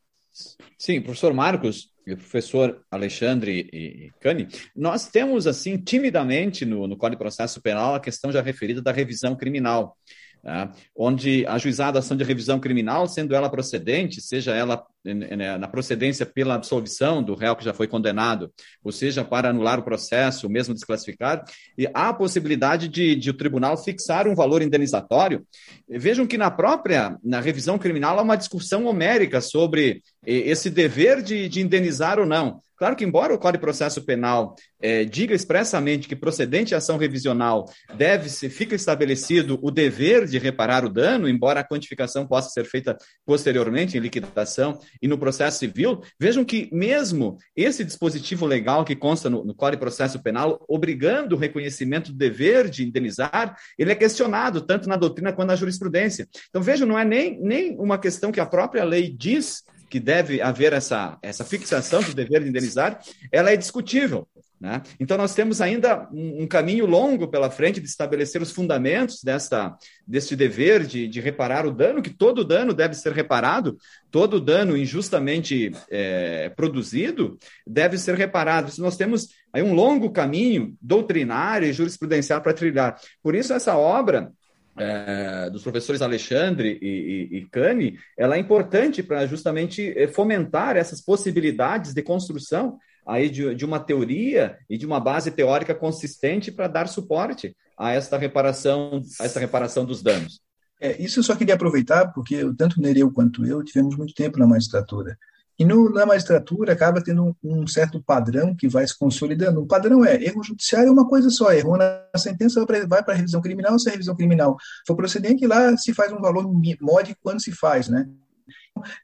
Sim, 0.79 1.01
professor 1.01 1.33
Marcos 1.33 1.91
e 2.07 2.15
professor 2.17 2.85
Alexandre 2.91 3.69
e 3.73 4.11
Cani, 4.21 4.49
nós 4.77 5.09
temos, 5.09 5.47
assim, 5.47 5.79
timidamente 5.79 6.65
no, 6.65 6.87
no 6.87 6.97
Código 6.97 7.17
de 7.17 7.25
Processo 7.25 7.63
Penal 7.63 7.95
a 7.95 8.01
questão 8.01 8.33
já 8.33 8.43
referida 8.43 8.83
da 8.83 8.93
revisão 8.93 9.37
criminal. 9.37 9.97
Né? 10.45 10.71
onde 10.95 11.47
a 11.47 11.57
juizada 11.57 11.99
ação 11.99 12.15
de 12.15 12.23
revisão 12.23 12.61
criminal, 12.61 13.09
sendo 13.09 13.35
ela 13.35 13.49
procedente, 13.49 14.21
seja 14.21 14.55
ela 14.55 14.85
né, 15.03 15.57
na 15.57 15.67
procedência 15.67 16.27
pela 16.27 16.55
absolvição 16.55 17.23
do 17.23 17.35
réu 17.35 17.57
que 17.57 17.65
já 17.65 17.73
foi 17.73 17.89
condenado, 17.89 18.53
ou 18.83 18.93
seja, 18.93 19.25
para 19.25 19.49
anular 19.49 19.79
o 19.79 19.83
processo, 19.83 20.49
mesmo 20.51 20.75
desclassificar, 20.75 21.43
e 21.79 21.87
há 21.95 22.11
a 22.11 22.15
possibilidade 22.15 22.89
de, 22.89 23.17
de 23.17 23.31
o 23.31 23.35
tribunal 23.35 23.83
fixar 23.83 24.29
um 24.29 24.35
valor 24.35 24.61
indenizatório. 24.61 25.47
Vejam 25.89 26.27
que 26.27 26.37
na 26.37 26.51
própria 26.51 27.17
na 27.25 27.41
revisão 27.41 27.79
criminal 27.79 28.19
há 28.19 28.23
uma 28.23 28.37
discussão 28.37 28.85
homérica 28.85 29.41
sobre 29.41 30.03
esse 30.27 30.69
dever 30.69 31.23
de, 31.23 31.49
de 31.49 31.63
indenizar 31.63 32.19
ou 32.19 32.27
não. 32.27 32.61
Claro 32.85 32.97
que, 32.97 33.05
embora 33.07 33.33
o 33.33 33.39
Código 33.39 33.57
de 33.57 33.63
Processo 33.63 34.05
Penal 34.05 34.55
é, 34.79 35.07
diga 35.07 35.35
expressamente 35.35 36.07
que 36.07 36.15
procedente 36.15 36.75
a 36.75 36.77
ação 36.77 36.99
revisional 36.99 37.65
deve 37.97 38.29
se 38.29 38.51
fica 38.51 38.75
estabelecido 38.75 39.59
o 39.63 39.71
dever 39.71 40.27
de 40.27 40.37
reparar 40.37 40.85
o 40.85 40.91
dano, 40.91 41.27
embora 41.27 41.61
a 41.61 41.65
quantificação 41.67 42.27
possa 42.27 42.51
ser 42.51 42.67
feita 42.67 42.95
posteriormente 43.25 43.97
em 43.97 44.01
liquidação 44.01 44.79
e 45.01 45.09
no 45.09 45.17
processo 45.17 45.61
civil, 45.61 46.03
vejam 46.21 46.45
que 46.45 46.69
mesmo 46.71 47.39
esse 47.57 47.83
dispositivo 47.83 48.45
legal 48.45 48.85
que 48.85 48.95
consta 48.95 49.31
no, 49.31 49.43
no 49.43 49.55
Código 49.55 49.79
de 49.79 49.81
Processo 49.81 50.23
Penal, 50.23 50.63
obrigando 50.69 51.37
o 51.37 51.39
reconhecimento 51.39 52.13
do 52.13 52.19
dever 52.19 52.69
de 52.69 52.87
indenizar, 52.87 53.57
ele 53.79 53.93
é 53.93 53.95
questionado 53.95 54.61
tanto 54.61 54.91
na 54.91 54.97
doutrina 54.97 55.33
quanto 55.33 55.49
na 55.49 55.57
jurisprudência. 55.57 56.29
Então, 56.51 56.61
vejam, 56.61 56.87
não 56.87 56.99
é 56.99 57.05
nem, 57.07 57.41
nem 57.41 57.79
uma 57.79 57.97
questão 57.97 58.31
que 58.31 58.41
a 58.41 58.45
própria 58.45 58.85
lei 58.85 59.11
diz 59.11 59.63
que 59.95 60.01
deve 60.01 60.43
haver 60.43 60.73
essa, 60.73 61.17
essa 61.23 61.45
fixação 61.45 62.03
do 62.03 62.13
dever 62.13 62.43
de 62.43 62.49
indenizar, 62.49 62.99
ela 63.31 63.53
é 63.53 63.57
discutível. 63.57 64.27
Né? 64.61 64.83
Então, 64.99 65.17
nós 65.17 65.37
temos 65.37 65.61
ainda 65.61 66.09
um, 66.13 66.43
um, 66.43 66.47
caminho 66.49 66.85
longo 66.85 67.29
pela 67.29 67.49
frente 67.49 67.79
de 67.79 67.87
estabelecer 67.87 68.43
os 68.43 68.51
fundamentos 68.51 69.23
desta, 69.23 69.77
deste 70.05 70.35
dever 70.35 70.85
de, 70.85 71.07
de 71.07 71.21
reparar 71.21 71.65
o 71.65 71.71
dano, 71.71 72.03
que 72.03 72.11
todo 72.11 72.45
dano 72.45 72.75
deve 72.75 72.95
ser 72.95 73.13
reparado, 73.13 73.79
todo 74.11 74.41
dano 74.41 74.77
injustamente 74.77 75.71
é, 75.89 76.49
produzido 76.49 77.39
deve 77.65 77.97
ser 77.97 78.17
reparado. 78.17 78.73
Nós 78.79 78.97
temos 78.97 79.29
aí 79.53 79.63
um 79.63 79.75
longo 79.75 80.11
caminho 80.11 80.75
doutrinário 80.83 81.69
e 81.69 81.73
jurisprudencial 81.73 82.41
para 82.41 82.53
trilhar. 82.53 82.99
Por 83.23 83.37
isso, 83.37 83.53
essa 83.53 83.77
obra 83.77 84.33
é, 84.77 85.49
dos 85.51 85.63
professores 85.63 86.03
Alexandre 86.03 86.79
e, 86.81 87.39
e, 87.39 87.49
e 87.55 87.99
ela 88.17 88.37
é 88.37 88.39
importante 88.39 89.03
para 89.03 89.27
justamente 89.27 89.93
é, 89.97 90.09
fomentar 90.09 90.77
essas 90.77 91.01
possibilidades 91.01 91.95
de 91.95 92.03
construção 92.03 92.79
aí 93.07 93.29
de, 93.29 93.55
de 93.55 93.65
uma 93.65 93.79
teoria 93.79 94.57
e 94.69 94.79
de 94.79 94.87
uma 94.87 94.99
base 94.99 95.31
teórica 95.31 95.75
consistente 95.75 96.51
para 96.51 96.69
dar 96.69 96.89
suporte 96.89 97.55
a 97.79 97.93
esta 97.93 98.17
reparação, 98.17 99.03
a 99.21 99.25
esta 99.25 99.41
reparação 99.41 99.85
dos 99.85 100.03
danos. 100.03 100.41
É, 100.81 101.01
isso 101.01 101.19
eu 101.19 101.23
só 101.23 101.37
queria 101.37 101.55
aproveitar, 101.55 102.13
porque 102.13 102.43
tanto 102.57 102.81
Nereu 102.81 103.11
quanto 103.11 103.45
eu 103.45 103.63
tivemos 103.63 103.97
muito 103.97 104.15
tempo 104.15 104.39
na 104.39 104.47
magistratura. 104.47 105.17
E 105.59 105.65
no, 105.65 105.89
na 105.91 106.05
magistratura 106.05 106.73
acaba 106.73 107.03
tendo 107.03 107.25
um, 107.25 107.35
um, 107.63 107.67
certo 107.67 108.03
padrão 108.03 108.55
que 108.57 108.69
vai 108.69 108.87
se 108.87 108.99
consolidando. 108.99 109.61
O 109.61 109.67
padrão 109.67 110.05
é 110.05 110.23
erro 110.23 110.43
judiciário 110.43 110.89
é 110.89 110.93
uma 110.93 111.09
coisa 111.09 111.31
só, 111.31 111.53
errou 111.53 111.77
na 111.77 112.03
sentença, 112.17 112.65
vai 112.89 113.03
para 113.05 113.15
a 113.15 113.17
revisão 113.17 113.41
criminal, 113.41 113.79
se 113.79 113.89
a 113.89 113.93
revisão 113.93 114.17
criminal 114.17 114.57
for 114.87 114.97
procedente, 114.97 115.47
lá 115.47 115.77
se 115.77 115.95
faz 115.95 116.13
um 116.13 116.21
valor 116.21 116.45
módico 116.81 117.21
quando 117.23 117.41
se 117.41 117.53
faz, 117.53 117.89
né? 117.89 118.09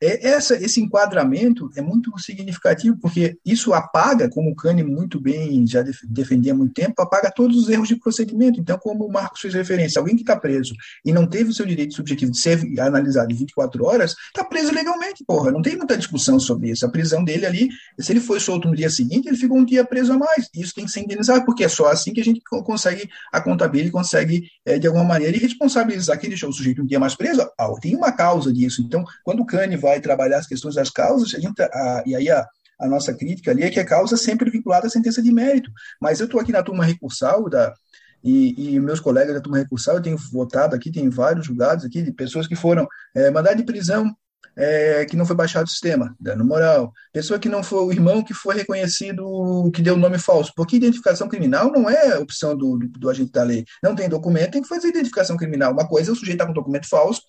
É, 0.03 0.29
essa, 0.31 0.55
esse 0.57 0.81
enquadramento 0.81 1.71
é 1.77 1.83
muito 1.83 2.17
significativo, 2.19 2.97
porque 3.01 3.39
isso 3.45 3.73
apaga, 3.73 4.29
como 4.29 4.51
o 4.51 4.57
Cane 4.57 4.83
muito 4.83 5.21
bem 5.21 5.67
já 5.67 5.83
defendia 6.05 6.53
há 6.53 6.57
muito 6.57 6.75
tempo, 6.75 7.01
apaga 7.01 7.31
todos 7.31 7.57
os 7.57 7.69
erros 7.69 7.89
de 7.89 7.97
procedimento. 7.97 8.61
Então, 8.61 8.79
como 8.79 9.07
o 9.07 9.13
Marcos 9.13 9.41
fez 9.41 9.55
referência, 9.55 9.99
alguém 9.99 10.17
que 10.17 10.23
está 10.23 10.37
preso 10.37 10.75
e 11.05 11.13
não 11.13 11.27
teve 11.27 11.51
o 11.51 11.55
seu 11.55 11.65
direito 11.65 11.95
subjetivo 11.95 12.33
de 12.33 12.39
ser 12.39 12.61
analisado 12.81 13.33
em 13.33 13.37
24 13.37 13.85
horas, 13.85 14.15
está 14.27 14.45
preso 14.45 14.73
legalmente, 14.73 15.25
porra. 15.25 15.51
Não 15.53 15.63
tem 15.63 15.77
muita 15.77 15.97
discussão 15.97 16.39
sobre 16.41 16.71
isso. 16.71 16.85
A 16.85 16.91
prisão 16.91 17.23
dele 17.23 17.47
ali, 17.47 17.69
se 17.99 18.13
ele 18.13 18.21
foi 18.21 18.41
solto 18.41 18.69
no 18.69 18.77
dia 18.77 18.91
seguinte, 18.91 19.29
ele 19.29 19.37
ficou 19.37 19.59
um 19.59 19.65
dia 19.65 19.85
preso 19.85 20.13
a 20.13 20.19
mais. 20.19 20.49
Isso 20.55 20.75
tem 20.75 20.85
que 20.85 20.91
ser 20.91 21.01
indenizado, 21.01 21.45
porque 21.45 21.65
é 21.65 21.69
só 21.69 21.87
assim 21.87 22.13
que 22.13 22.21
a 22.21 22.25
gente 22.25 22.41
consegue, 22.65 23.09
a 23.33 23.41
contabilidade 23.41 23.93
consegue, 23.93 24.45
é, 24.65 24.79
de 24.79 24.87
alguma 24.87 25.05
maneira, 25.05 25.37
responsabilizar 25.39 26.19
quem 26.19 26.29
deixou 26.29 26.51
o 26.51 26.53
sujeito 26.53 26.83
um 26.83 26.87
dia 26.87 26.99
mais 26.99 27.15
preso. 27.15 27.41
Ah, 27.59 27.71
tem 27.81 27.97
uma 27.97 28.13
causa 28.13 28.53
disso. 28.53 28.83
Então, 28.83 29.05
quando 29.25 29.41
o 29.41 29.47
Cane 29.47 29.60
vai 29.77 30.01
trabalhar 30.01 30.39
as 30.39 30.47
questões 30.47 30.75
das 30.75 30.91
causas, 30.91 31.35
a 31.35 31.39
gente, 31.39 31.61
a, 31.61 32.03
e 32.07 32.15
aí 32.15 32.31
a, 32.31 32.47
a 32.81 32.89
nossa 32.89 33.15
crítica 33.15 33.51
ali 33.51 33.63
é 33.63 33.71
que 33.71 33.81
a 33.81 33.85
causa 33.85 34.15
é 34.15 34.19
sempre 34.19 34.51
vinculada 34.51 34.87
à 34.87 34.91
sentença 34.91 35.23
de 35.23 35.33
mérito. 35.33 35.71
Mas 36.01 36.21
eu 36.21 36.27
estou 36.27 36.41
aqui 36.41 36.53
na 36.53 36.63
turma 36.63 36.85
recursal 36.85 37.49
da, 37.49 37.75
e, 38.23 38.75
e, 38.75 38.81
meus 38.81 39.01
colegas 39.01 39.35
da 39.35 39.41
turma 39.41 39.59
recursal, 39.59 39.97
eu 39.97 40.03
tenho 40.03 40.17
votado 40.33 40.77
aqui, 40.77 40.91
tem 40.91 41.09
vários 41.09 41.47
julgados 41.47 41.85
aqui 41.85 42.03
de 42.03 42.13
pessoas 42.13 42.47
que 42.47 42.57
foram 42.57 42.87
é, 43.15 43.31
mandadas 43.31 43.59
de 43.59 43.65
prisão 43.65 44.15
é, 44.57 45.07
que 45.07 45.17
não 45.17 45.25
foi 45.25 45.37
baixado 45.37 45.67
o 45.67 45.71
sistema, 45.71 46.15
dano 46.21 46.45
moral. 46.45 46.93
Pessoa 47.13 47.39
que 47.39 47.49
não 47.49 47.63
foi 47.63 47.79
o 47.83 47.93
irmão 47.93 48.23
que 48.23 48.35
foi 48.35 48.57
reconhecido, 48.57 49.71
que 49.75 49.81
deu 49.81 49.97
nome 49.97 50.19
falso. 50.19 50.53
Porque 50.55 50.77
identificação 50.77 51.29
criminal 51.29 51.73
não 51.73 51.89
é 51.89 52.19
opção 52.19 52.57
do, 52.57 52.77
do, 52.77 52.89
do 52.89 53.11
agente 53.11 53.33
da 53.33 53.43
lei. 53.43 53.65
Não 53.83 53.95
tem 53.95 54.09
documento, 54.09 54.53
tem 54.53 54.63
que 54.63 54.69
fazer 54.69 54.89
identificação 54.89 55.37
criminal. 55.37 55.73
Uma 55.73 55.89
coisa 55.89 56.11
é 56.11 56.13
o 56.13 56.17
sujeito 56.17 56.39
tá 56.39 56.47
com 56.47 56.53
documento 56.53 56.89
falso, 56.89 57.23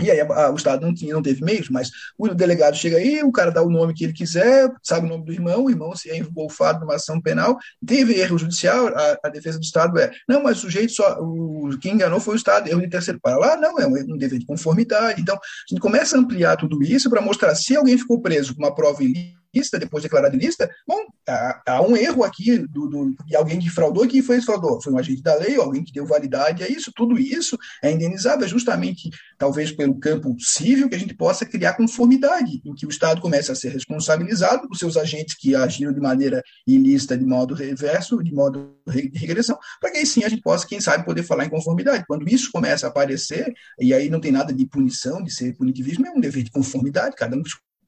e 0.00 0.10
aí 0.10 0.20
a, 0.20 0.24
a, 0.24 0.50
o 0.50 0.56
Estado 0.56 0.84
não, 0.86 0.94
tinha, 0.94 1.12
não 1.12 1.22
teve 1.22 1.44
meios, 1.44 1.68
mas 1.68 1.90
o 2.16 2.28
delegado 2.28 2.76
chega 2.76 2.96
aí, 2.96 3.22
o 3.22 3.32
cara 3.32 3.50
dá 3.50 3.62
o 3.62 3.70
nome 3.70 3.92
que 3.92 4.04
ele 4.04 4.12
quiser, 4.12 4.70
sabe 4.82 5.06
o 5.06 5.08
nome 5.08 5.24
do 5.24 5.32
irmão, 5.32 5.64
o 5.64 5.70
irmão 5.70 5.94
se 5.94 6.10
é 6.10 6.16
engolfado 6.16 6.80
numa 6.80 6.94
ação 6.94 7.20
penal, 7.20 7.58
teve 7.86 8.18
erro 8.18 8.38
judicial, 8.38 8.88
a, 8.88 9.18
a, 9.24 9.28
defesa 9.28 9.58
do 9.58 9.64
Estado 9.64 9.98
é, 9.98 10.10
não, 10.28 10.42
mas 10.42 10.58
o 10.58 10.60
sujeito 10.62 10.92
só, 10.92 11.18
o, 11.20 11.70
quem 11.80 11.94
enganou 11.94 12.20
foi 12.20 12.34
o 12.34 12.36
Estado, 12.36 12.68
erro 12.68 12.80
de 12.80 12.88
terceiro 12.88 13.20
para 13.20 13.36
lá, 13.36 13.56
não, 13.56 13.78
é 13.78 13.86
um, 13.86 14.14
um 14.14 14.16
dever 14.16 14.38
de 14.38 14.46
conformidade. 14.46 15.20
Então, 15.20 15.34
a 15.34 15.38
gente 15.68 15.80
começa 15.80 16.16
a 16.16 16.20
ampliar 16.20 16.56
tudo 16.56 16.82
isso 16.82 17.10
para 17.10 17.20
mostrar 17.20 17.54
se 17.54 17.76
alguém 17.76 17.98
ficou 17.98 18.20
preso 18.20 18.54
com 18.54 18.62
uma 18.62 18.74
prova 18.74 19.02
ilícita, 19.02 19.41
lista, 19.54 19.78
depois 19.78 20.02
declarado 20.02 20.36
lista, 20.36 20.70
bom, 20.86 20.98
há, 21.28 21.62
há 21.66 21.82
um 21.82 21.96
erro 21.96 22.24
aqui 22.24 22.58
do, 22.58 22.88
do, 22.88 23.14
de 23.26 23.36
alguém 23.36 23.58
que 23.58 23.70
fraudou, 23.70 24.06
quem 24.06 24.22
foi 24.22 24.36
esse 24.36 24.46
fraudou? 24.46 24.80
Foi 24.82 24.92
um 24.92 24.98
agente 24.98 25.22
da 25.22 25.34
lei, 25.34 25.56
alguém 25.56 25.84
que 25.84 25.92
deu 25.92 26.06
validade 26.06 26.62
a 26.62 26.68
isso, 26.68 26.92
tudo 26.94 27.18
isso 27.18 27.58
é 27.82 27.90
indenizado, 27.90 28.44
é 28.44 28.48
justamente, 28.48 29.10
talvez 29.38 29.72
pelo 29.72 29.98
campo 29.98 30.34
civil, 30.38 30.88
que 30.88 30.94
a 30.94 30.98
gente 30.98 31.14
possa 31.14 31.44
criar 31.44 31.74
conformidade, 31.74 32.60
em 32.64 32.74
que 32.74 32.86
o 32.86 32.90
Estado 32.90 33.20
comece 33.20 33.50
a 33.52 33.54
ser 33.54 33.70
responsabilizado 33.70 34.68
por 34.68 34.76
seus 34.76 34.96
agentes 34.96 35.36
que 35.36 35.54
agiram 35.54 35.92
de 35.92 36.00
maneira 36.00 36.42
ilícita, 36.66 37.16
de 37.16 37.24
modo 37.24 37.54
reverso, 37.54 38.22
de 38.22 38.32
modo 38.32 38.76
de 38.86 39.18
regressão, 39.18 39.58
para 39.80 39.90
que 39.90 39.98
aí 39.98 40.06
sim 40.06 40.24
a 40.24 40.28
gente 40.28 40.42
possa, 40.42 40.66
quem 40.66 40.80
sabe, 40.80 41.04
poder 41.04 41.22
falar 41.22 41.44
em 41.44 41.50
conformidade. 41.50 42.04
Quando 42.06 42.28
isso 42.28 42.50
começa 42.52 42.86
a 42.86 42.90
aparecer, 42.90 43.52
e 43.78 43.92
aí 43.92 44.08
não 44.08 44.20
tem 44.20 44.32
nada 44.32 44.52
de 44.52 44.66
punição, 44.66 45.22
de 45.22 45.32
ser 45.32 45.56
punitivismo, 45.56 46.06
é 46.06 46.10
um 46.10 46.20
dever 46.20 46.42
de 46.42 46.50
conformidade, 46.50 47.16
cada 47.16 47.36
um 47.36 47.42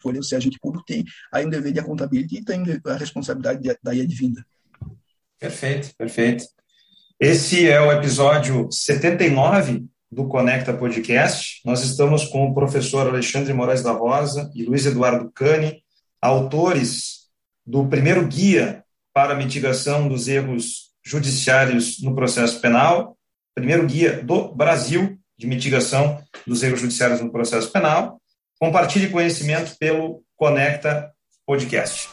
escolher 0.05 0.23
se 0.23 0.37
agente 0.37 0.59
público 0.61 0.85
tem 0.87 1.05
aí 1.33 1.47
um 1.47 1.51
dever 1.51 1.73
de 1.73 1.81
accountability 1.81 2.37
e 2.37 2.45
tem 2.45 2.63
a 2.87 2.95
responsabilidade 2.95 3.77
daí 3.83 4.03
advinda. 4.03 4.45
Perfeito, 5.39 5.95
perfeito. 5.97 6.45
Esse 7.19 7.69
é 7.69 7.81
o 7.81 7.93
episódio 7.93 8.69
79 8.71 9.85
do 10.11 10.29
Conecta 10.29 10.73
Podcast. 10.73 11.61
Nós 11.65 11.83
estamos 11.83 12.25
com 12.25 12.47
o 12.47 12.55
professor 12.55 13.07
Alexandre 13.07 13.53
Moraes 13.53 13.83
da 13.83 13.93
Rosa 13.93 14.51
e 14.55 14.65
Luiz 14.65 14.85
Eduardo 14.85 15.31
Cani, 15.33 15.83
autores 16.21 17.29
do 17.67 17.87
primeiro 17.87 18.27
guia 18.27 18.85
para 19.13 19.33
a 19.33 19.37
mitigação 19.37 20.09
dos 20.09 20.29
erros 20.29 20.93
judiciários 21.05 22.03
no 22.03 22.15
processo 22.15 22.61
penal, 22.61 23.17
primeiro 23.55 23.87
guia 23.87 24.23
do 24.23 24.55
Brasil 24.55 25.19
de 25.37 25.47
mitigação 25.47 26.23
dos 26.47 26.63
erros 26.63 26.81
judiciários 26.81 27.21
no 27.21 27.31
processo 27.31 27.71
penal, 27.71 28.21
Compartilhe 28.65 29.11
conhecimento 29.11 29.77
pelo 29.79 30.23
Conecta 30.39 31.13
Podcast. 31.45 32.09